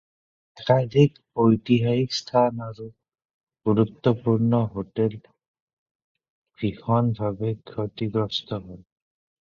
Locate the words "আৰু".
2.69-2.87